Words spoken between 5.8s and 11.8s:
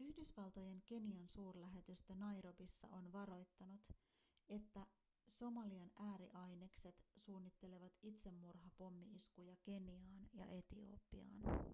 ääriainekset suunnittelevat itsemurhapommi-iskuja keniaan ja etiopiaan